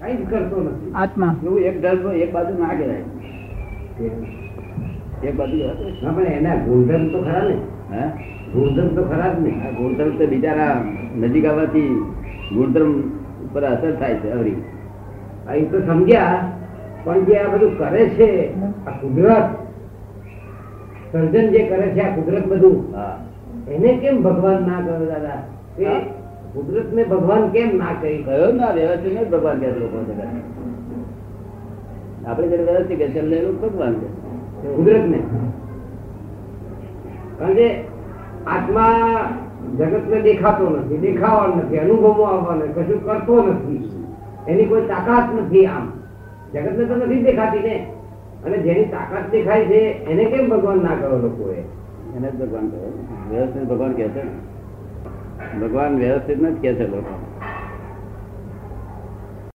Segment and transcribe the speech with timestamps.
[0.00, 0.90] કઈ કરતો નથી.
[0.94, 1.34] આત્મા.
[1.44, 3.04] એવું એક ડર એક બાજુ ના કહેવાય
[5.22, 5.56] એક બાજુ
[6.14, 7.56] પણ એના ગુણધર્મ તો ખરા ને.
[7.92, 8.02] હે?
[8.52, 9.52] ગુણધર્મ તો ખરા જ ને.
[9.58, 10.74] આ ગુણધર્મ તો બિચારા
[11.20, 11.92] નજીક આવવાથી
[12.54, 12.92] ગુણધર્મ
[13.44, 14.58] ઉપર અસર થાય છે અવરી.
[15.48, 16.38] આ એ તો સમજ્યા
[17.04, 18.28] પણ જે આ બધું કરે છે
[18.86, 19.46] આ કુદરત
[21.12, 22.76] સર્જન જે કરે છે આ કુદરત બધું
[23.68, 25.40] એને કેમ ભગવાન ના કરે દાદા?
[26.54, 28.22] કુદરત ને ભગવાન કેમ ના કરી?
[28.22, 30.04] ગયો ના વ્યવસ્થિત ને ભગવાન કે લોકો.
[32.28, 35.22] આપણે જયારે વ્યવસ્થિત કે છે ભગવાન છે કુદરત ને?
[37.38, 37.80] કારણ કે
[38.46, 39.20] આત્મા
[39.78, 44.06] જગત ને દેખાતો નથી દેખાવાનો નથી અનુભવો આવવાનો કશું કરતો નથી.
[44.48, 45.92] એની કોઈ તાકાત નથી આમ.
[46.54, 47.92] જગત ને તો નથી દેખાતી ને.
[48.46, 51.56] અને જેની તાકાત દેખાય છે એને કેમ ભગવાન ના કરો લોકોએ?
[52.16, 52.78] એને ભગવાન કહે.
[53.30, 54.57] વ્યવસ્થિત ભગવાન કહે છે ને.
[55.52, 57.27] ભગવાન વ્યવસ્થિત નથી કે છે લોકો.